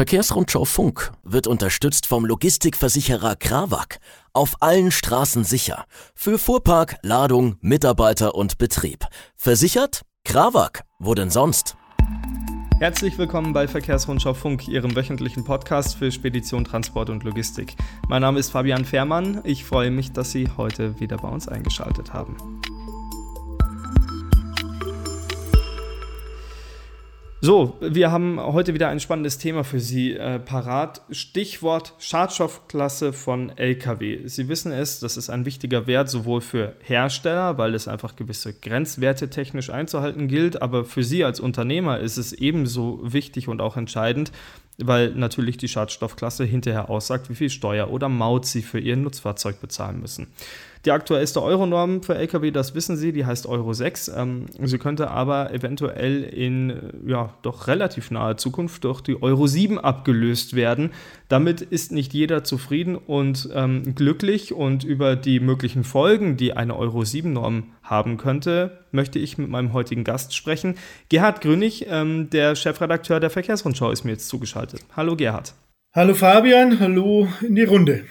[0.00, 3.98] Verkehrsrundschau Funk wird unterstützt vom Logistikversicherer Krawak.
[4.32, 5.84] Auf allen Straßen sicher.
[6.14, 9.04] Für Fuhrpark, Ladung, Mitarbeiter und Betrieb.
[9.36, 10.00] Versichert?
[10.24, 10.84] Krawak.
[11.00, 11.76] Wo denn sonst?
[12.78, 17.76] Herzlich willkommen bei Verkehrsrundschau Funk, Ihrem wöchentlichen Podcast für Spedition, Transport und Logistik.
[18.08, 19.42] Mein Name ist Fabian Fehrmann.
[19.44, 22.38] Ich freue mich, dass Sie heute wieder bei uns eingeschaltet haben.
[27.42, 31.00] So, wir haben heute wieder ein spannendes Thema für Sie äh, parat.
[31.10, 34.28] Stichwort Schadstoffklasse von Lkw.
[34.28, 38.52] Sie wissen es, das ist ein wichtiger Wert sowohl für Hersteller, weil es einfach gewisse
[38.52, 43.78] Grenzwerte technisch einzuhalten gilt, aber für Sie als Unternehmer ist es ebenso wichtig und auch
[43.78, 44.32] entscheidend,
[44.76, 49.62] weil natürlich die Schadstoffklasse hinterher aussagt, wie viel Steuer oder Maut Sie für Ihr Nutzfahrzeug
[49.62, 50.26] bezahlen müssen.
[50.86, 54.08] Die aktuellste Euronorm für Lkw, das wissen Sie, die heißt Euro 6.
[54.16, 56.72] Ähm, sie könnte aber eventuell in
[57.06, 60.92] ja, doch relativ naher Zukunft durch die Euro 7 abgelöst werden.
[61.28, 66.76] Damit ist nicht jeder zufrieden und ähm, glücklich und über die möglichen Folgen, die eine
[66.76, 70.76] Euro 7-Norm haben könnte, möchte ich mit meinem heutigen Gast sprechen.
[71.10, 74.80] Gerhard Grünig, ähm, der Chefredakteur der Verkehrsrundschau, ist mir jetzt zugeschaltet.
[74.96, 75.52] Hallo Gerhard.
[75.92, 78.04] Hallo Fabian, hallo in die Runde.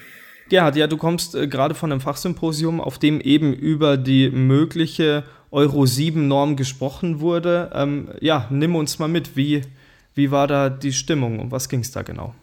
[0.50, 5.22] Gerhard, ja, du kommst äh, gerade von einem Fachsymposium, auf dem eben über die mögliche
[5.52, 7.70] Euro 7 Norm gesprochen wurde.
[7.72, 9.36] Ähm, ja, nimm uns mal mit.
[9.36, 9.62] Wie,
[10.14, 12.34] wie war da die Stimmung und was ging es da genau?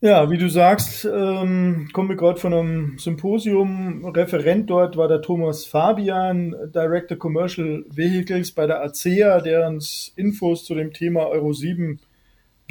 [0.00, 4.04] Ja, wie du sagst, ähm, kommen wir gerade von einem Symposium.
[4.06, 10.64] Referent dort war der Thomas Fabian, Director Commercial Vehicles bei der ACEA, der uns Infos
[10.64, 12.00] zu dem Thema Euro 7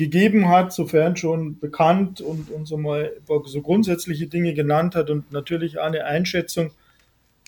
[0.02, 3.12] gegeben hat, sofern schon bekannt und, so mal
[3.46, 6.72] so grundsätzliche Dinge genannt hat und natürlich eine Einschätzung.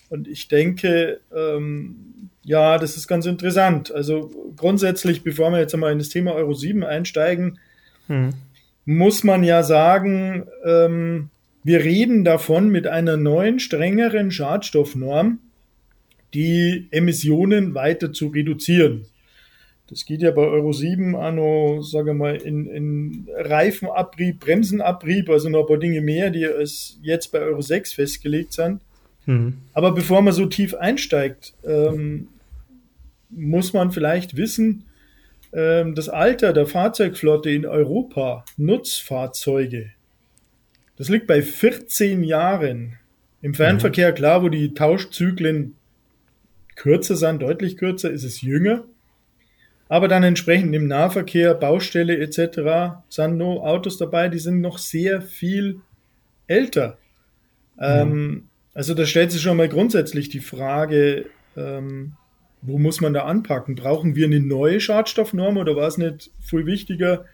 [0.08, 3.90] Und ich denke, ähm, ja, das ist ganz interessant.
[3.90, 7.58] Also grundsätzlich, bevor wir jetzt einmal in das Thema Euro 7 einsteigen,
[8.06, 8.30] hm.
[8.84, 11.30] muss man ja sagen, ähm,
[11.64, 15.40] wir reden davon mit einer neuen, strengeren Schadstoffnorm,
[16.34, 19.06] die Emissionen weiter zu reduzieren.
[19.88, 21.36] Das geht ja bei Euro 7 an,
[21.82, 26.48] sage ich mal, in, in Reifenabrieb, Bremsenabrieb, also noch ein paar Dinge mehr, die
[27.02, 28.80] jetzt bei Euro 6 festgelegt sind.
[29.26, 29.58] Mhm.
[29.74, 32.28] Aber bevor man so tief einsteigt, ähm,
[33.28, 34.84] muss man vielleicht wissen,
[35.52, 39.90] ähm, das Alter der Fahrzeugflotte in Europa, Nutzfahrzeuge,
[40.96, 42.98] das liegt bei 14 Jahren.
[43.42, 44.14] Im Fernverkehr, mhm.
[44.14, 45.74] klar, wo die Tauschzyklen
[46.76, 48.84] kürzer sind, deutlich kürzer, ist es jünger
[49.88, 52.96] aber dann entsprechend im Nahverkehr, Baustelle etc.
[53.08, 55.80] sind nur Autos dabei, die sind noch sehr viel
[56.46, 56.98] älter.
[57.78, 58.12] Ähm, mhm.
[58.12, 62.14] Ähm, also da stellt sich schon mal grundsätzlich die Frage, ähm,
[62.62, 63.74] wo muss man da anpacken?
[63.74, 67.26] Brauchen wir eine neue Schadstoffnorm oder war es nicht viel wichtiger,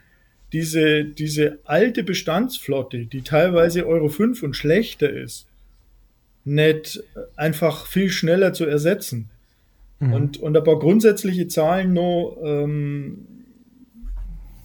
[0.52, 5.46] diese, diese alte Bestandsflotte, die teilweise Euro 5 und schlechter ist,
[6.44, 7.02] nicht
[7.36, 9.30] einfach viel schneller zu ersetzen?
[10.00, 10.12] Mhm.
[10.12, 12.36] Und, und ein paar grundsätzliche Zahlen noch.
[12.42, 13.26] Ähm,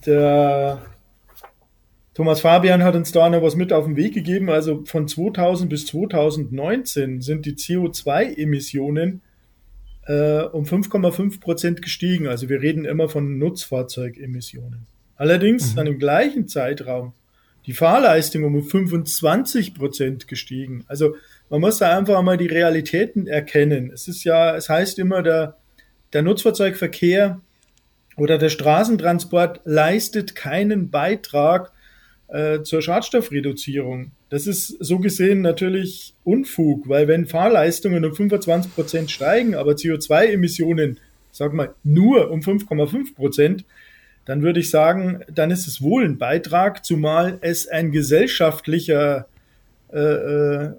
[0.06, 0.82] der
[2.14, 4.50] Thomas Fabian hat uns da noch was mit auf den Weg gegeben.
[4.50, 9.22] Also von 2000 bis 2019 sind die CO2-Emissionen
[10.08, 12.28] äh, um 5,5 Prozent gestiegen.
[12.28, 14.88] Also wir reden immer von Nutzfahrzeugemissionen.
[15.18, 15.80] Allerdings mhm.
[15.80, 17.14] an dem gleichen Zeitraum
[17.66, 20.86] die Fahrleistung um 25 Prozent gestiegen.
[20.88, 21.16] Also
[21.50, 23.92] man muss da einfach mal die Realitäten erkennen.
[23.94, 25.58] Es ist ja, es heißt immer, der,
[26.14, 27.42] der Nutzfahrzeugverkehr
[28.18, 31.72] oder der Straßentransport leistet keinen Beitrag
[32.28, 34.12] äh, zur Schadstoffreduzierung.
[34.30, 41.00] Das ist so gesehen natürlich Unfug, weil wenn Fahrleistungen um 25 Prozent steigen, aber CO2-Emissionen,
[41.32, 43.66] sag mal, nur um 5,5 Prozent,
[44.26, 49.28] dann würde ich sagen, dann ist es wohl ein Beitrag, zumal es ein gesellschaftlicher
[49.94, 50.72] äh, äh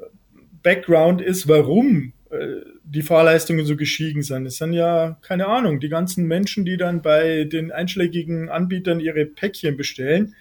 [0.63, 2.37] Background ist, warum äh,
[2.83, 4.47] die Fahrleistungen so gestiegen sind.
[4.47, 9.27] Es sind ja, keine Ahnung, die ganzen Menschen, die dann bei den einschlägigen Anbietern ihre
[9.27, 10.35] Päckchen bestellen.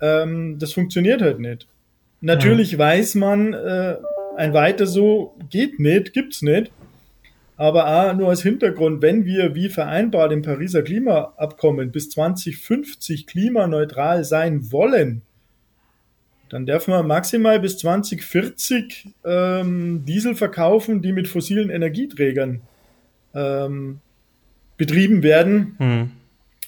[0.00, 1.66] Ähm, das funktioniert halt nicht.
[2.20, 2.78] Natürlich ja.
[2.78, 3.96] weiß man, äh,
[4.36, 6.70] ein weiter so geht nicht, gibt's nicht.
[7.62, 14.24] Aber auch nur als Hintergrund, wenn wir wie vereinbart im Pariser Klimaabkommen bis 2050 klimaneutral
[14.24, 15.22] sein wollen,
[16.48, 22.62] dann dürfen wir maximal bis 2040 ähm, Diesel verkaufen, die mit fossilen Energieträgern
[23.32, 24.00] ähm,
[24.76, 25.76] betrieben werden.
[25.78, 26.10] Hm.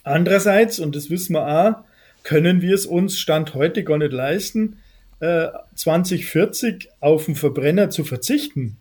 [0.04, 1.74] Andererseits, und das wissen wir auch,
[2.22, 4.76] können wir es uns Stand heute gar nicht leisten,
[5.18, 8.76] äh, 2040 auf den Verbrenner zu verzichten.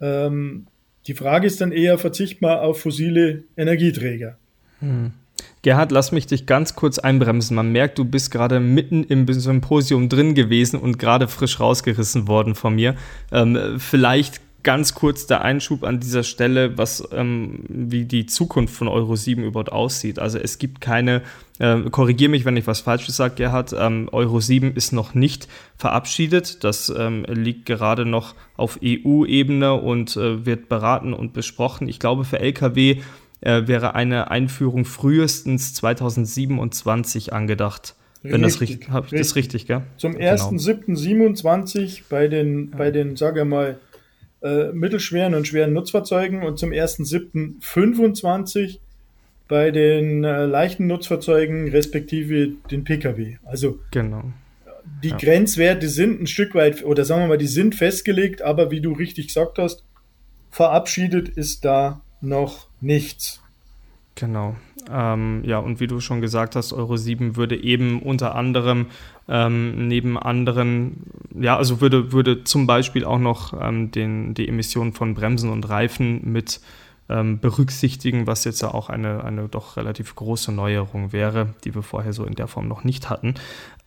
[0.00, 0.66] Ähm,
[1.06, 4.36] die Frage ist dann eher, verzicht mal auf fossile Energieträger.
[4.80, 5.12] Hm.
[5.62, 7.56] Gerhard, lass mich dich ganz kurz einbremsen.
[7.56, 12.54] Man merkt, du bist gerade mitten im Symposium drin gewesen und gerade frisch rausgerissen worden
[12.54, 12.94] von mir.
[13.32, 18.88] Ähm, vielleicht ganz kurz der Einschub an dieser Stelle, was ähm, wie die Zukunft von
[18.88, 20.18] Euro 7 überhaupt aussieht.
[20.18, 21.22] Also es gibt keine,
[21.60, 25.46] äh, korrigiere mich, wenn ich was Falsches sage, Gerhard, ähm, Euro 7 ist noch nicht
[25.76, 26.64] verabschiedet.
[26.64, 31.88] Das ähm, liegt gerade noch auf EU-Ebene und äh, wird beraten und besprochen.
[31.88, 33.02] Ich glaube, für Lkw
[33.42, 37.94] äh, wäre eine Einführung frühestens 2027 angedacht.
[38.22, 39.28] Wenn das richtig, habe ich richtig.
[39.28, 39.82] das richtig, gell?
[39.96, 41.90] Zum 1.7.27 genau.
[42.08, 42.76] bei den, ja.
[42.76, 43.78] bei den, sage ich mal,
[44.46, 48.78] äh, mittelschweren und schweren Nutzfahrzeugen und zum 1.7.25
[49.48, 53.36] bei den äh, leichten Nutzfahrzeugen respektive den Pkw.
[53.44, 54.24] Also genau.
[55.02, 55.16] die ja.
[55.16, 58.92] Grenzwerte sind ein Stück weit, oder sagen wir mal, die sind festgelegt, aber wie du
[58.92, 59.84] richtig gesagt hast,
[60.50, 63.40] verabschiedet ist da noch nichts.
[64.14, 64.56] Genau.
[64.90, 68.86] Ähm, ja, und wie du schon gesagt hast, Euro 7 würde eben unter anderem
[69.28, 71.04] ähm, neben anderen,
[71.38, 75.68] ja, also würde, würde zum Beispiel auch noch ähm, den, die Emissionen von Bremsen und
[75.68, 76.60] Reifen mit
[77.08, 81.82] ähm, berücksichtigen, was jetzt ja auch eine, eine doch relativ große Neuerung wäre, die wir
[81.82, 83.34] vorher so in der Form noch nicht hatten.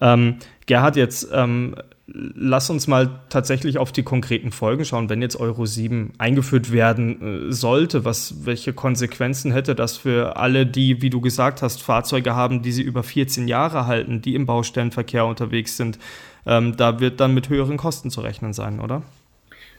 [0.02, 1.76] Ähm, Gerhard, jetzt ähm,
[2.14, 7.50] lass uns mal tatsächlich auf die konkreten Folgen schauen, wenn jetzt Euro 7 eingeführt werden
[7.50, 8.06] äh, sollte.
[8.06, 12.72] Was, welche Konsequenzen hätte das für alle, die, wie du gesagt hast, Fahrzeuge haben, die
[12.72, 16.00] sie über 14 Jahre halten, die im Baustellenverkehr unterwegs sind?
[16.46, 19.04] Ähm, da wird dann mit höheren Kosten zu rechnen sein, oder?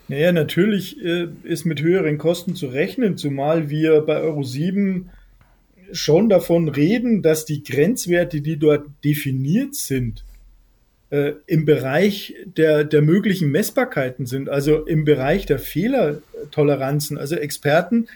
[0.08, 5.10] Naja, natürlich äh, ist mit höheren Kosten zu rechnen, zumal wir bei Euro 7
[5.92, 10.24] schon davon reden, dass die Grenzwerte, die dort definiert sind,
[11.10, 17.18] äh, im Bereich der, der möglichen Messbarkeiten sind, also im Bereich der Fehlertoleranzen.
[17.18, 18.06] Also Experten,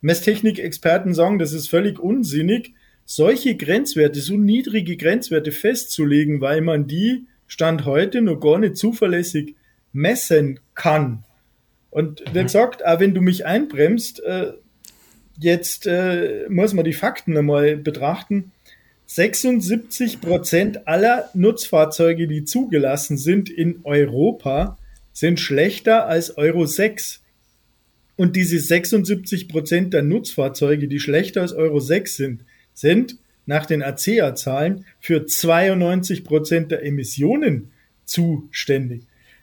[0.00, 2.72] Messtechnik-Experten sagen, das ist völlig unsinnig,
[3.04, 9.54] solche Grenzwerte, so niedrige Grenzwerte festzulegen, weil man die Stand heute noch gar nicht zuverlässig
[9.92, 11.24] messen kann.
[11.90, 14.52] Und der sagt, auch wenn du mich einbremst, äh,
[15.38, 18.52] jetzt äh, muss man die Fakten einmal betrachten.
[19.06, 24.78] 76 Prozent aller Nutzfahrzeuge, die zugelassen sind in Europa,
[25.12, 27.20] sind schlechter als Euro 6.
[28.16, 33.16] Und diese 76 Prozent der Nutzfahrzeuge, die schlechter als Euro 6 sind, sind
[33.46, 37.70] nach den ACEA-Zahlen für 92 Prozent der Emissionen
[38.04, 39.02] zuständig.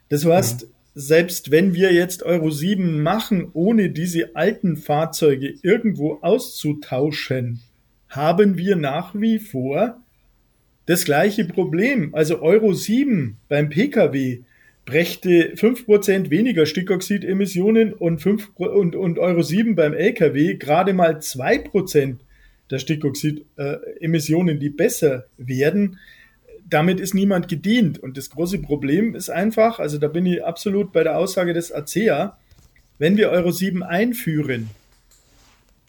[0.10, 7.62] Das heißt, selbst wenn wir jetzt Euro 7 machen, ohne diese alten Fahrzeuge irgendwo auszutauschen,
[8.12, 10.00] haben wir nach wie vor
[10.86, 12.14] das gleiche Problem.
[12.14, 14.42] Also Euro 7 beim Pkw
[14.86, 22.18] brächte 5% weniger Stickoxidemissionen und, 5, und, und Euro 7 beim Lkw gerade mal 2%
[22.70, 25.98] der Stickoxidemissionen, die besser werden
[26.72, 28.00] damit ist niemand gedient.
[28.00, 31.72] Und das große Problem ist einfach, also da bin ich absolut bei der Aussage des
[31.72, 32.38] ACEA,
[32.98, 34.70] wenn wir Euro 7 einführen,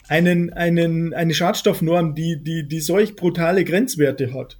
[0.07, 4.57] einen, einen, eine Schadstoffnorm, die, die, die solch brutale Grenzwerte hat,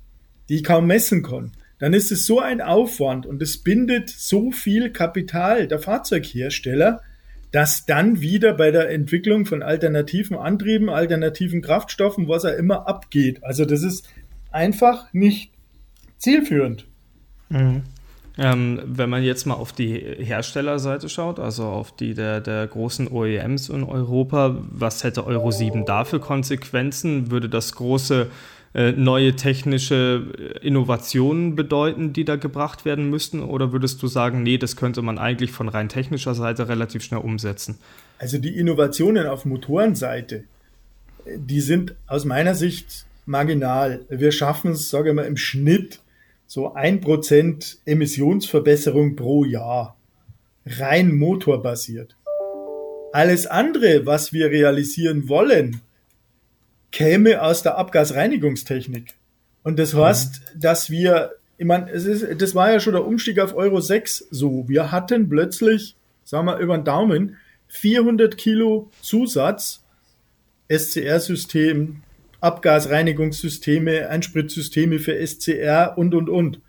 [0.50, 4.52] die ich kaum messen kann, dann ist es so ein Aufwand und es bindet so
[4.52, 7.02] viel Kapital der Fahrzeughersteller,
[7.52, 13.44] dass dann wieder bei der Entwicklung von alternativen Antrieben, alternativen Kraftstoffen, was er immer abgeht.
[13.44, 14.08] Also das ist
[14.52, 15.52] einfach nicht
[16.18, 16.88] zielführend.
[17.50, 17.84] Mhm.
[18.38, 23.08] Ähm, wenn man jetzt mal auf die Herstellerseite schaut, also auf die der, der großen
[23.08, 27.30] OEMs in Europa, was hätte Euro 7 da für Konsequenzen?
[27.30, 28.28] Würde das große
[28.74, 30.24] äh, neue technische
[30.62, 33.44] Innovationen bedeuten, die da gebracht werden müssten?
[33.44, 37.20] Oder würdest du sagen, nee, das könnte man eigentlich von rein technischer Seite relativ schnell
[37.22, 37.78] umsetzen?
[38.18, 40.46] Also die Innovationen auf Motorenseite,
[41.36, 44.02] die sind aus meiner Sicht marginal.
[44.10, 46.00] Wir schaffen es, sage ich mal, im Schnitt
[46.48, 49.98] so ein Prozent Emissionsverbesserung pro Jahr.
[50.66, 52.16] Rein motorbasiert.
[53.12, 55.82] Alles andere, was wir realisieren wollen,
[56.92, 59.16] käme aus der Abgasreinigungstechnik.
[59.64, 60.60] Und das heißt, mhm.
[60.60, 64.28] dass wir, ich meine, es ist, das war ja schon der Umstieg auf Euro 6
[64.32, 64.68] so.
[64.68, 69.84] Wir hatten plötzlich, sagen wir über den Daumen, 400 Kilo Zusatz
[70.70, 72.04] SCR-System,
[72.44, 76.60] Abgasreinigungssysteme, Einspritzsysteme für SCR und, und, und.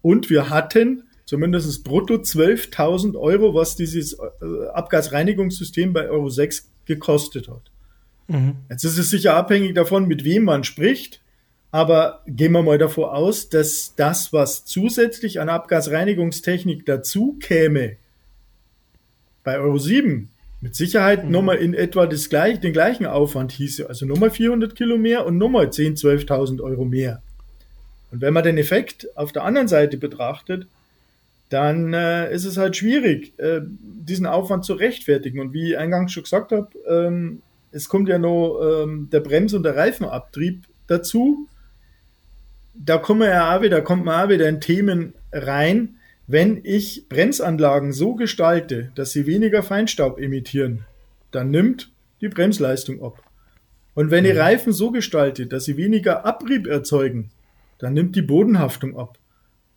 [0.00, 7.48] Und wir hatten zumindest brutto 12.000 Euro, was dieses äh, Abgasreinigungssystem bei Euro 6 gekostet
[7.48, 7.72] hat.
[8.28, 8.54] Mhm.
[8.70, 11.20] Jetzt ist es sicher abhängig davon, mit wem man spricht.
[11.72, 17.96] Aber gehen wir mal davor aus, dass das, was zusätzlich an Abgasreinigungstechnik dazu käme,
[19.42, 21.30] bei Euro 7 Mit Sicherheit mhm.
[21.30, 25.38] nochmal in etwa das gleich, den gleichen Aufwand hieße, also nochmal 400 Kilo mehr und
[25.38, 27.22] nochmal 10.000, 12 12.000 Euro mehr.
[28.10, 30.66] Und wenn man den Effekt auf der anderen Seite betrachtet,
[31.48, 35.40] dann äh, ist es halt schwierig, äh, diesen Aufwand zu rechtfertigen.
[35.40, 39.54] Und wie ich eingangs schon gesagt habe, ähm, es kommt ja noch ähm, der Brems-
[39.54, 41.46] und der Reifenabtrieb dazu.
[42.74, 45.95] Da kommen wir ja auch wieder, kommt man auch wieder in Themen rein,
[46.26, 50.84] wenn ich Bremsanlagen so gestalte, dass sie weniger Feinstaub emittieren,
[51.30, 53.22] dann nimmt die Bremsleistung ab.
[53.94, 54.40] Und wenn ich mhm.
[54.40, 57.30] Reifen so gestalte, dass sie weniger Abrieb erzeugen,
[57.78, 59.18] dann nimmt die Bodenhaftung ab.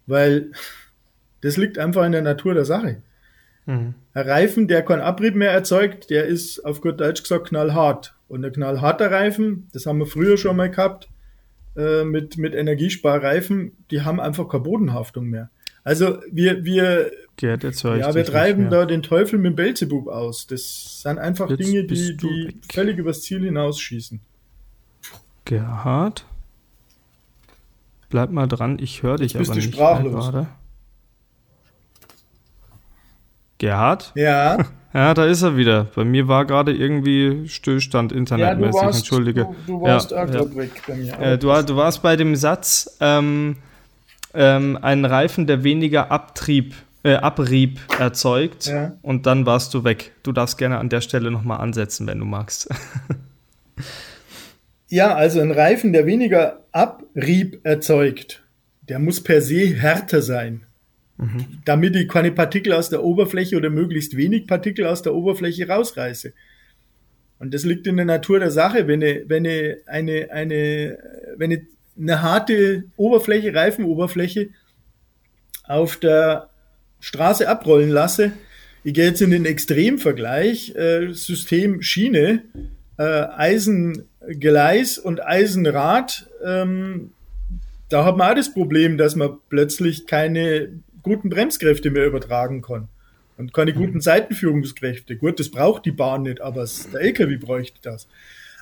[0.08, 0.52] Weil
[1.42, 3.02] das liegt einfach in der Natur der Sache.
[3.66, 3.94] Mhm.
[4.14, 8.16] Ein Reifen, der keinen Abrieb mehr erzeugt, der ist auf gut Deutsch gesagt knallhart.
[8.28, 11.10] Und ein knallharter Reifen, das haben wir früher schon mal gehabt,
[11.78, 15.50] äh, mit, mit Energiesparreifen, die haben einfach keine Bodenhaftung mehr.
[15.90, 17.10] Also wir, wir,
[17.42, 17.60] ja,
[18.14, 20.46] wir treiben da den Teufel mit dem Belzebub aus.
[20.46, 24.22] Das sind einfach Jetzt Dinge, die, die völlig übers Ziel hinausschießen.
[25.46, 26.26] Gerhard?
[28.10, 30.14] Bleib mal dran, ich höre dich Jetzt aber nicht sprachlos.
[30.14, 30.48] gerade.
[33.58, 34.12] Gerhard?
[34.16, 34.58] Ja.
[34.92, 35.84] Ja, da ist er wieder.
[35.94, 38.74] Bei mir war gerade irgendwie Stillstand internetmäßig.
[38.74, 39.44] Ja, warst, Entschuldige.
[39.68, 40.56] Du, du warst ja, ja.
[40.56, 41.20] weg bei mir.
[41.20, 43.58] Äh, du, du, warst bei dem Satz, ähm,
[44.34, 48.98] ähm, einen Reifen, der weniger Abtrieb, äh, Abrieb erzeugt ja.
[49.02, 50.12] und dann warst du weg.
[50.24, 52.70] Du darfst gerne an der Stelle nochmal ansetzen, wenn du magst.
[54.88, 58.44] ja, also ein Reifen, der weniger Abrieb erzeugt,
[58.82, 60.64] der muss per se härter sein.
[61.18, 61.46] Mhm.
[61.66, 66.34] Damit ich keine Partikel aus der Oberfläche oder möglichst wenig Partikel aus der Oberfläche rausreiße.
[67.40, 68.88] Und das liegt in der Natur der Sache.
[68.88, 70.98] Wenn ich, wenn ich eine, eine,
[71.38, 71.62] wenn ich
[72.00, 74.50] eine harte Oberfläche, Reifenoberfläche
[75.64, 76.50] auf der
[77.00, 78.34] Straße abrollen lasse,
[78.84, 82.44] ich gehe jetzt in den Extremvergleich, äh, System Schiene,
[82.98, 87.12] äh, Eisengeleis und Eisenrad, ähm,
[87.90, 90.70] da hat man auch das Problem, dass man plötzlich keine
[91.02, 92.88] guten Bremskräfte mehr übertragen kann.
[93.38, 94.02] Und keine guten mhm.
[94.02, 95.16] Seitenführungskräfte.
[95.16, 98.08] Gut, das braucht die Bahn nicht, aber der LKW bräuchte das.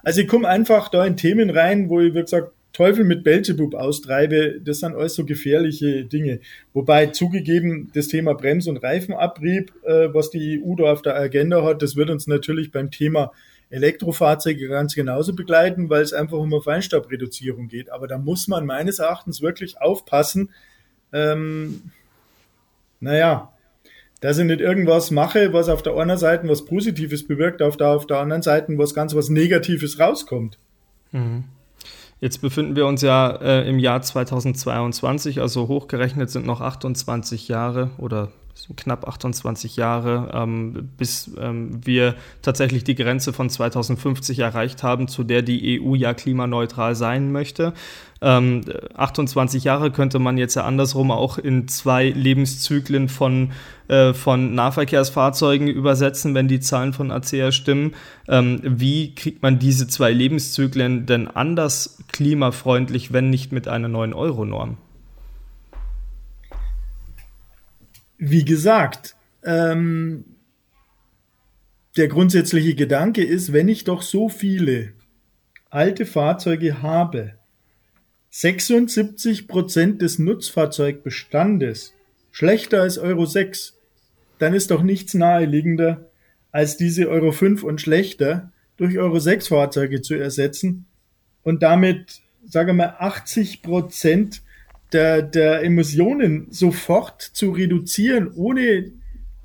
[0.03, 3.73] Also ich komme einfach da in Themen rein, wo ich, wie gesagt, Teufel mit Belzebub
[3.73, 6.41] austreibe, das sind alles so gefährliche Dinge.
[6.73, 11.63] Wobei zugegeben, das Thema Brems- und Reifenabrieb, äh, was die EU da auf der Agenda
[11.63, 13.31] hat, das wird uns natürlich beim Thema
[13.71, 17.89] Elektrofahrzeuge ganz genauso begleiten, weil es einfach um eine Feinstaubreduzierung geht.
[17.89, 20.51] Aber da muss man meines Erachtens wirklich aufpassen,
[21.11, 21.81] ähm,
[22.99, 23.51] naja,
[24.21, 27.87] dass ich nicht irgendwas mache, was auf der einen Seite was Positives bewirkt, auf der,
[27.87, 30.59] auf der anderen Seite was ganz was Negatives rauskommt.
[31.11, 31.45] Mhm.
[32.19, 37.91] Jetzt befinden wir uns ja äh, im Jahr 2022, also hochgerechnet sind noch 28 Jahre
[37.97, 38.29] oder
[38.75, 45.23] knapp 28 Jahre, ähm, bis ähm, wir tatsächlich die Grenze von 2050 erreicht haben, zu
[45.23, 47.73] der die EU ja klimaneutral sein möchte.
[48.21, 48.61] Ähm,
[48.95, 53.51] 28 Jahre könnte man jetzt ja andersrum auch in zwei Lebenszyklen von,
[53.87, 57.93] äh, von Nahverkehrsfahrzeugen übersetzen, wenn die Zahlen von ACEA stimmen.
[58.27, 64.13] Ähm, wie kriegt man diese zwei Lebenszyklen denn anders klimafreundlich, wenn nicht mit einer neuen
[64.13, 64.77] Euro-Norm?
[68.17, 70.25] Wie gesagt, ähm,
[71.97, 74.93] der grundsätzliche Gedanke ist, wenn ich doch so viele
[75.69, 77.33] alte Fahrzeuge habe,
[78.29, 81.93] 76 Prozent des Nutzfahrzeugbestandes
[82.31, 83.75] schlechter als Euro 6,
[84.37, 86.05] dann ist doch nichts naheliegender,
[86.51, 90.85] als diese Euro 5 und schlechter durch Euro 6 Fahrzeuge zu ersetzen
[91.43, 94.43] und damit, sage mal, 80 Prozent
[94.93, 98.91] der, der Emissionen sofort zu reduzieren, ohne,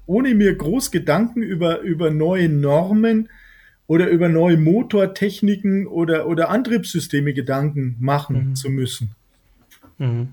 [0.07, 3.29] ohne mir groß Gedanken über, über neue Normen
[3.87, 8.55] oder über neue Motortechniken oder, oder Antriebssysteme Gedanken machen mhm.
[8.55, 9.15] zu müssen.
[9.99, 10.29] Mhm.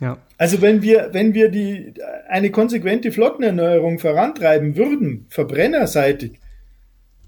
[0.00, 0.18] Ja.
[0.36, 1.94] Also wenn wir, wenn wir die,
[2.28, 6.40] eine konsequente Flottenerneuerung vorantreiben würden, verbrennerseitig,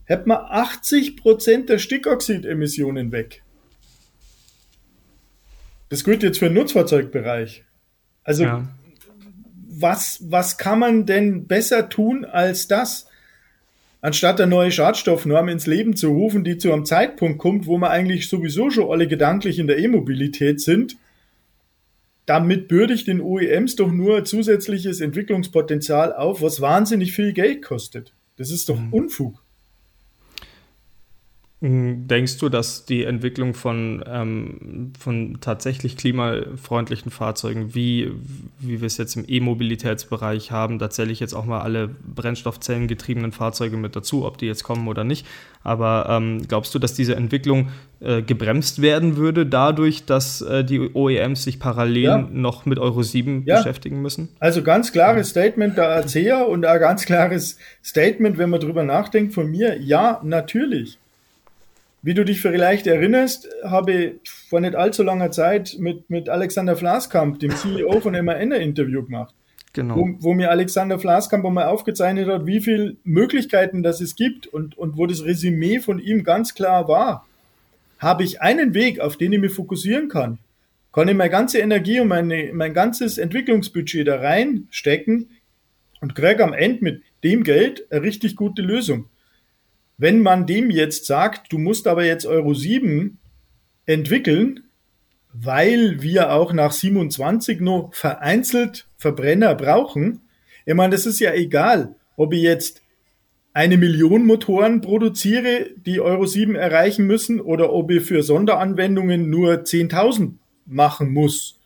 [0.06, 3.43] hätten wir 80 Prozent der Stickoxidemissionen weg.
[5.94, 7.62] Das gilt jetzt für den Nutzfahrzeugbereich.
[8.24, 8.68] Also ja.
[9.68, 13.06] was, was kann man denn besser tun als das?
[14.00, 17.90] Anstatt eine neue Schadstoffnorm ins Leben zu rufen, die zu einem Zeitpunkt kommt, wo wir
[17.90, 20.96] eigentlich sowieso schon alle gedanklich in der E-Mobilität sind,
[22.26, 28.12] damit bürde ich den OEMs doch nur zusätzliches Entwicklungspotenzial auf, was wahnsinnig viel Geld kostet.
[28.36, 28.92] Das ist doch mhm.
[28.92, 29.43] Unfug.
[31.66, 38.12] Denkst du, dass die Entwicklung von, ähm, von tatsächlich klimafreundlichen Fahrzeugen, wie,
[38.58, 43.32] wie wir es jetzt im E-Mobilitätsbereich haben, da zähle ich jetzt auch mal alle brennstoffzellengetriebenen
[43.32, 45.26] Fahrzeuge mit dazu, ob die jetzt kommen oder nicht,
[45.62, 50.90] aber ähm, glaubst du, dass diese Entwicklung äh, gebremst werden würde dadurch, dass äh, die
[50.92, 52.28] OEMs sich parallel ja.
[52.30, 53.56] noch mit Euro 7 ja.
[53.56, 54.28] beschäftigen müssen?
[54.38, 59.32] Also ganz klares Statement der Erzähler und ein ganz klares Statement, wenn man drüber nachdenkt,
[59.32, 60.98] von mir, ja, natürlich.
[62.04, 66.76] Wie du dich vielleicht erinnerst, habe ich vor nicht allzu langer Zeit mit, mit Alexander
[66.76, 69.34] Flaskamp, dem CEO von MAN, ein Interview gemacht.
[69.72, 69.96] Genau.
[69.96, 74.76] Wo, wo mir Alexander Flaskamp einmal aufgezeichnet hat, wie viele Möglichkeiten das es gibt und,
[74.76, 77.26] und wo das Resümee von ihm ganz klar war.
[77.98, 80.38] Habe ich einen Weg, auf den ich mich fokussieren kann,
[80.92, 85.30] kann ich meine ganze Energie und meine, mein ganzes Entwicklungsbudget da reinstecken
[86.02, 89.06] und kriege am Ende mit dem Geld eine richtig gute Lösung.
[89.96, 93.18] Wenn man dem jetzt sagt, du musst aber jetzt Euro 7
[93.86, 94.64] entwickeln,
[95.32, 100.20] weil wir auch nach 27 nur vereinzelt Verbrenner brauchen,
[100.66, 102.80] ich meine, das ist ja egal, ob ich jetzt
[103.52, 109.62] eine Million Motoren produziere, die Euro 7 erreichen müssen, oder ob ich für Sonderanwendungen nur
[109.62, 110.32] 10.000
[110.66, 111.58] machen muss.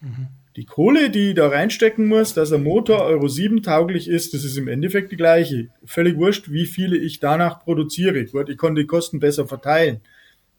[0.00, 0.28] Mhm.
[0.56, 4.44] Die Kohle, die ich da reinstecken muss, dass ein Motor Euro 7 tauglich ist, das
[4.44, 5.68] ist im Endeffekt die gleiche.
[5.84, 8.24] Völlig wurscht, wie viele ich danach produziere.
[8.26, 10.00] Gut, ich kann die Kosten besser verteilen.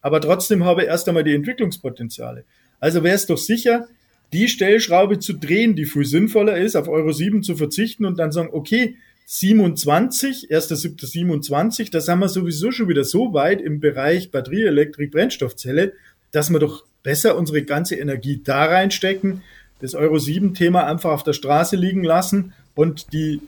[0.02, 2.44] Aber trotzdem habe ich erst einmal die Entwicklungspotenziale.
[2.82, 3.88] Also wäre es doch sicher,
[4.34, 8.34] die Stellschraube zu drehen, die viel sinnvoller ist, auf Euro 7 zu verzichten und dann
[8.34, 8.98] sagen, okay,
[9.28, 15.94] 27, 1.7.27, da sind wir sowieso schon wieder so weit im Bereich Batterie, Elektrik, Brennstoffzelle,
[16.32, 19.42] dass wir doch besser unsere ganze Energie da reinstecken,
[19.80, 23.42] das Euro 7 Thema einfach auf der Straße liegen lassen und die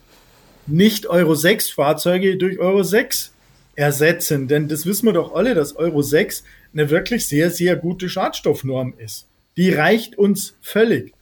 [0.66, 3.32] nicht Euro 6 Fahrzeuge durch Euro 6
[3.74, 4.48] ersetzen.
[4.48, 8.94] Denn das wissen wir doch alle, dass Euro 6 eine wirklich sehr, sehr gute Schadstoffnorm
[8.98, 9.26] ist.
[9.56, 11.14] Die reicht uns völlig.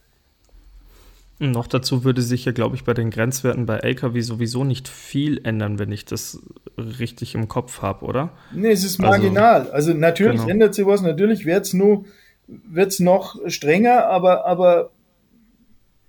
[1.39, 5.39] Noch dazu würde sich ja, glaube ich, bei den Grenzwerten bei LKW sowieso nicht viel
[5.43, 6.39] ändern, wenn ich das
[6.77, 8.31] richtig im Kopf habe, oder?
[8.51, 9.61] Nee, es ist marginal.
[9.61, 10.49] Also, also natürlich genau.
[10.49, 12.05] ändert sich was, natürlich wird es nur
[12.47, 14.91] wird's noch strenger, aber, aber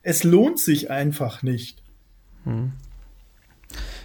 [0.03, 1.83] es lohnt sich einfach nicht.
[2.45, 2.73] Hm.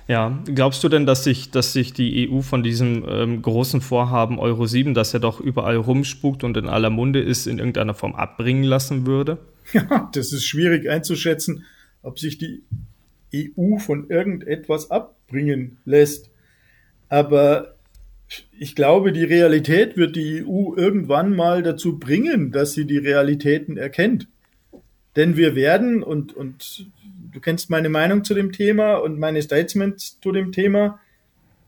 [0.08, 4.38] Ja, glaubst du denn, dass sich, dass sich die EU von diesem ähm, großen Vorhaben
[4.38, 8.14] Euro 7, das ja doch überall rumspukt und in aller Munde ist, in irgendeiner Form
[8.14, 9.38] abbringen lassen würde?
[9.72, 11.64] Ja, das ist schwierig einzuschätzen,
[12.02, 12.64] ob sich die
[13.34, 16.30] EU von irgendetwas abbringen lässt.
[17.08, 17.76] Aber
[18.58, 23.78] ich glaube, die Realität wird die EU irgendwann mal dazu bringen, dass sie die Realitäten
[23.78, 24.28] erkennt.
[25.16, 26.88] Denn wir werden, und, und
[27.32, 31.00] du kennst meine Meinung zu dem Thema und meine Statements zu dem Thema,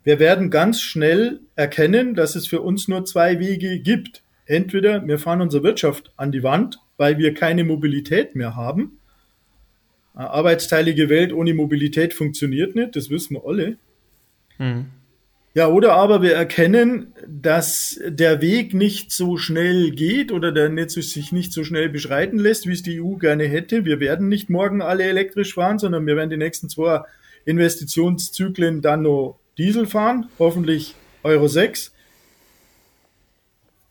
[0.03, 4.23] wir werden ganz schnell erkennen, dass es für uns nur zwei Wege gibt.
[4.45, 8.99] Entweder wir fahren unsere Wirtschaft an die Wand, weil wir keine Mobilität mehr haben.
[10.13, 13.77] Eine arbeitsteilige Welt ohne Mobilität funktioniert nicht, das wissen wir alle.
[14.59, 14.85] Mhm.
[15.55, 20.91] Ja, oder aber wir erkennen, dass der Weg nicht so schnell geht oder der nicht,
[20.91, 23.85] sich nicht so schnell beschreiten lässt, wie es die EU gerne hätte.
[23.85, 27.03] Wir werden nicht morgen alle elektrisch fahren, sondern wir werden die nächsten zwei
[27.45, 31.93] Investitionszyklen dann noch Diesel fahren, hoffentlich Euro 6.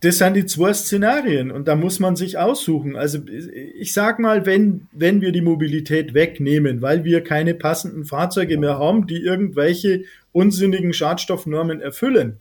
[0.04, 2.94] Das sind die zwei Szenarien und da muss man sich aussuchen.
[2.94, 8.58] Also ich sag mal, wenn, wenn wir die Mobilität wegnehmen, weil wir keine passenden Fahrzeuge
[8.58, 12.38] mehr haben, die irgendwelche unsinnigen Schadstoffnormen erfüllen.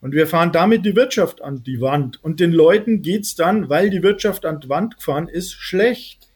[0.00, 2.24] Und wir fahren damit die Wirtschaft an die Wand.
[2.24, 6.30] Und den Leuten geht's dann, weil die Wirtschaft an die Wand gefahren ist, schlecht.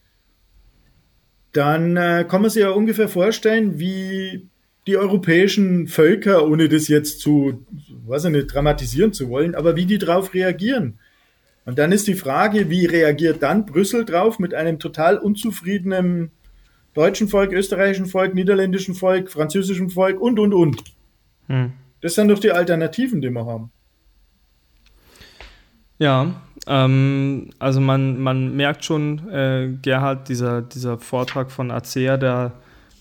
[1.53, 4.47] Dann äh, kann man sich ja ungefähr vorstellen, wie
[4.87, 7.65] die europäischen Völker, ohne das jetzt zu,
[8.05, 10.99] weiß ich nicht, dramatisieren zu wollen, aber wie die darauf reagieren.
[11.65, 16.31] Und dann ist die Frage, wie reagiert dann Brüssel drauf mit einem total unzufriedenen
[16.93, 20.83] deutschen Volk, österreichischen Volk, niederländischen Volk, französischen Volk und, und, und.
[21.47, 21.73] Hm.
[22.01, 23.71] Das sind doch die Alternativen, die wir haben.
[25.97, 32.53] Ja, ähm, also man, man merkt schon, äh, Gerhard, dieser, dieser Vortrag von ACEA, der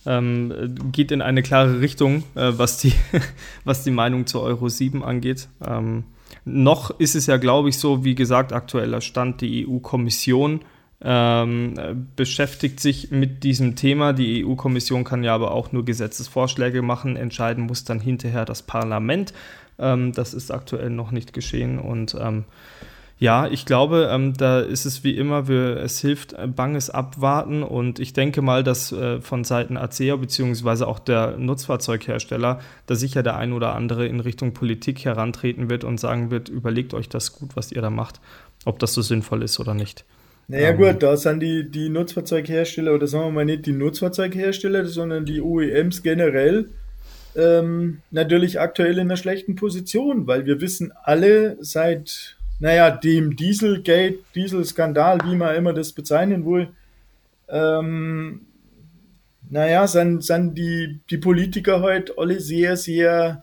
[0.07, 2.93] ähm, geht in eine klare Richtung, äh, was, die,
[3.65, 5.49] was die Meinung zu Euro 7 angeht.
[5.67, 6.05] Ähm,
[6.45, 10.61] noch ist es ja, glaube ich, so, wie gesagt, aktueller Stand, die EU-Kommission
[11.03, 11.75] ähm,
[12.17, 14.13] beschäftigt sich mit diesem Thema.
[14.13, 17.17] Die EU-Kommission kann ja aber auch nur Gesetzesvorschläge machen.
[17.17, 19.35] Entscheiden muss dann hinterher das Parlament.
[19.79, 22.45] Ähm, das ist aktuell noch nicht geschehen und ähm,
[23.19, 27.63] Ja, ich glaube, ähm, da ist es wie immer, wir, es hilft ein banges Abwarten
[27.63, 33.23] und ich denke mal, dass äh, von Seiten ACEA beziehungsweise auch der Nutzfahrzeughersteller da sicher
[33.23, 37.33] der ein oder andere in Richtung Politik herantreten wird und sagen wird, überlegt euch das
[37.33, 38.21] gut, was ihr da macht,
[38.65, 40.05] ob das so sinnvoll ist oder nicht.
[40.49, 44.87] Naja ähm, gut, da sind die, die Nutzfahrzeughersteller oder sagen wir mal nicht die Nutzfahrzeughersteller,
[44.87, 46.69] sondern die OEMs generell
[47.37, 54.21] ähm, natürlich aktuell in einer schlechten Position, weil wir wissen alle seit naja, dem Dieselgate,
[54.35, 56.69] Dieselskandal, wie man immer das bezeichnen will,
[57.47, 58.47] ähm,
[59.51, 63.43] naja, sind, sind die, die Politiker heute alle sehr, sehr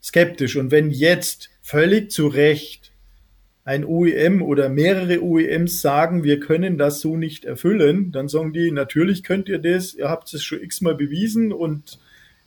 [0.00, 0.54] skeptisch.
[0.54, 2.92] Und wenn jetzt völlig zu Recht
[3.64, 8.70] ein OEM oder mehrere OEMs sagen, wir können das so nicht erfüllen, dann sagen die,
[8.70, 11.98] natürlich könnt ihr das, ihr habt es schon x-mal bewiesen und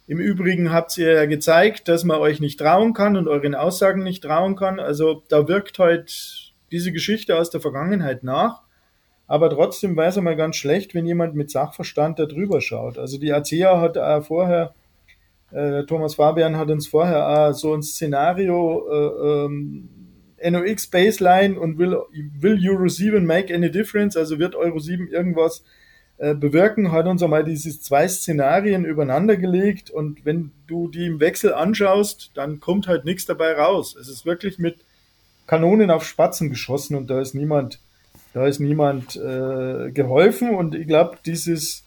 [0.06, 4.04] im Übrigen habt ihr ja gezeigt, dass man euch nicht trauen kann und euren Aussagen
[4.04, 4.80] nicht trauen kann.
[4.80, 8.64] Also da wirkt halt diese Geschichte aus der Vergangenheit nach.
[9.28, 12.98] Aber trotzdem weiß er mal ganz schlecht, wenn jemand mit Sachverstand da drüber schaut.
[12.98, 14.76] Also die ACEA hat äh, vorher,
[15.52, 19.90] äh, Thomas Fabian hat uns vorher äh, so ein Szenario äh, ähm,
[20.44, 24.18] NOx Baseline und will, will Euro 7 make any difference?
[24.18, 25.64] Also wird Euro 7 irgendwas
[26.18, 31.20] äh, bewirken, hat uns einmal diese zwei Szenarien übereinander gelegt und wenn du die im
[31.20, 33.96] Wechsel anschaust, dann kommt halt nichts dabei raus.
[34.00, 34.78] Es ist wirklich mit
[35.48, 37.80] Kanonen auf Spatzen geschossen und da ist niemand,
[38.34, 41.84] da ist niemand äh, geholfen und ich glaube, dieses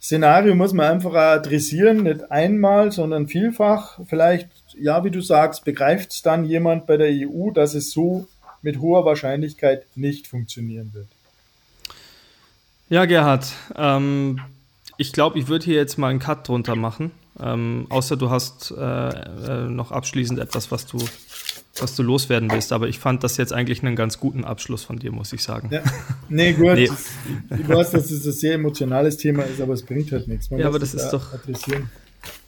[0.00, 3.98] Szenario muss man einfach adressieren, nicht einmal, sondern vielfach.
[4.06, 4.48] Vielleicht,
[4.78, 8.28] ja, wie du sagst, begreift es dann jemand bei der EU, dass es so
[8.62, 11.08] mit hoher Wahrscheinlichkeit nicht funktionieren wird.
[12.88, 14.40] Ja, Gerhard, ähm,
[14.96, 17.10] ich glaube, ich würde hier jetzt mal einen Cut drunter machen.
[17.38, 20.98] Ähm, außer du hast äh, äh, noch abschließend etwas, was du,
[21.78, 22.72] was du loswerden willst.
[22.72, 25.68] Aber ich fand das jetzt eigentlich einen ganz guten Abschluss von dir, muss ich sagen.
[25.70, 25.82] Ja.
[26.28, 26.74] Nee, gut.
[26.74, 26.90] nee.
[27.50, 30.50] Ich weiß, dass es ein sehr emotionales Thema ist, aber es bringt halt nichts.
[30.50, 31.34] Man ja, aber das ist doch.
[31.34, 31.90] Adressieren.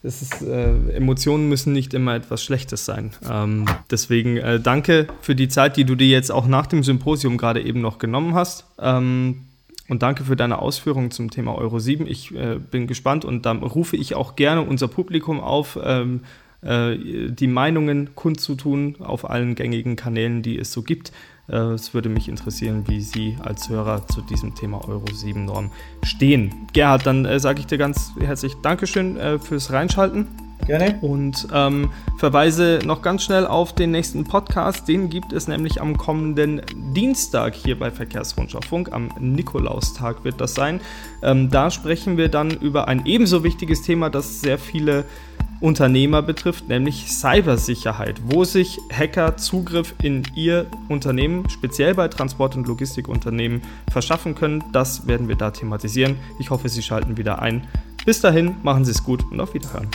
[0.03, 3.13] Das ist, äh, Emotionen müssen nicht immer etwas Schlechtes sein.
[3.29, 7.37] Ähm, deswegen äh, danke für die Zeit, die du dir jetzt auch nach dem Symposium
[7.37, 8.65] gerade eben noch genommen hast.
[8.81, 9.48] Ähm,
[9.89, 12.07] und danke für deine Ausführungen zum Thema Euro 7.
[12.07, 16.21] Ich äh, bin gespannt und dann rufe ich auch gerne unser Publikum auf, ähm,
[16.63, 16.97] äh,
[17.31, 21.13] die Meinungen kundzutun auf allen gängigen Kanälen, die es so gibt.
[21.49, 25.71] Äh, es würde mich interessieren, wie Sie als Hörer zu diesem Thema Euro 7 Norm
[26.03, 26.53] stehen.
[26.73, 30.48] Gerhard, dann äh, sage ich dir ganz herzlich Dankeschön äh, fürs Reinschalten.
[30.67, 30.99] Gerne.
[31.01, 34.87] Und ähm, verweise noch ganz schnell auf den nächsten Podcast.
[34.87, 36.61] Den gibt es nämlich am kommenden
[36.95, 38.93] Dienstag hier bei Verkehrsrundschau Funk.
[38.93, 40.81] Am Nikolaustag wird das sein.
[41.23, 45.05] Ähm, da sprechen wir dann über ein ebenso wichtiges Thema, das sehr viele
[45.61, 52.69] Unternehmer betrifft, nämlich Cybersicherheit, wo sich Hacker Zugriff in ihr Unternehmen, speziell bei Transport- und
[52.69, 54.63] Logistikunternehmen, verschaffen können.
[54.73, 56.17] Das werden wir da thematisieren.
[56.39, 57.67] Ich hoffe, Sie schalten wieder ein.
[58.07, 59.89] Bis dahin, machen Sie es gut und auf Wiederhören.